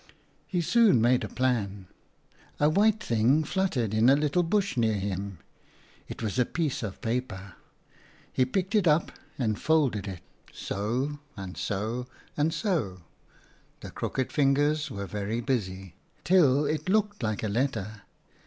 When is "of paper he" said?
6.81-8.45